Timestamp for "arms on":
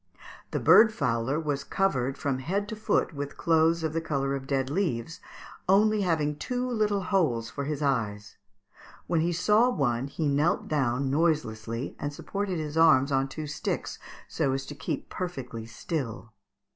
12.77-13.27